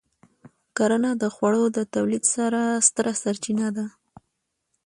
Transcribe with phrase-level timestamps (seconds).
[0.77, 2.23] کرنه د خوړو د تولید
[2.87, 3.85] ستره سرچینه ده.